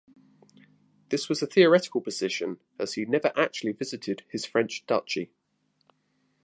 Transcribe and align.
This 1.09 1.29
was 1.29 1.43
a 1.43 1.45
theoretical 1.45 2.01
position, 2.01 2.59
as 2.79 2.93
he 2.95 3.05
never 3.05 3.31
actually 3.35 3.73
visited 3.73 4.23
his 4.31 4.47
French 4.47 4.83
duchy. 4.87 5.29